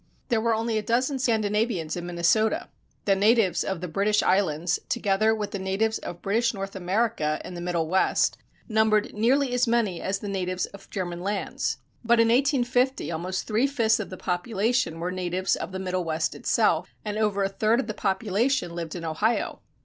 [0.29, 2.69] There were only a dozen Scandinavians in Minnesota.
[3.05, 7.53] The natives of the British Islands, together with the natives of British North America in
[7.53, 8.35] the Middle West,
[8.67, 11.77] numbered nearly as many as the natives of German lands.
[12.03, 16.33] But in 1850 almost three fifths of the population were natives of the Middle West
[16.33, 19.59] itself, and over a third of the population lived in Ohio.